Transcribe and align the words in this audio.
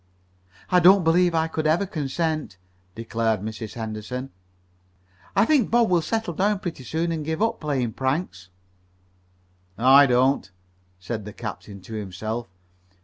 "I 0.71 0.79
don't 0.79 1.03
believe 1.03 1.35
I 1.35 1.47
could 1.47 1.67
ever 1.67 1.85
consent," 1.85 2.57
declared 2.95 3.41
Mrs. 3.41 3.75
Henderson. 3.75 4.31
"I 5.35 5.45
think 5.45 5.69
Bob 5.69 5.91
will 5.91 6.01
settle 6.01 6.33
down 6.33 6.57
pretty 6.57 6.83
soon 6.83 7.11
and 7.11 7.23
give 7.23 7.39
up 7.39 7.59
playing 7.59 7.93
pranks." 7.93 8.49
"I 9.77 10.07
don't," 10.07 10.49
said 10.99 11.23
the 11.23 11.33
captain 11.33 11.81
to 11.81 11.93
himself. 11.93 12.47